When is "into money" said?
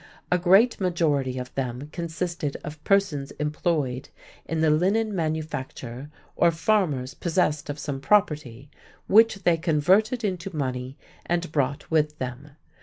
10.23-10.97